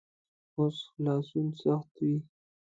اوس 0.57 0.77
خلاصون 0.91 1.47
سخت 1.61 1.93
وي. 2.03 2.17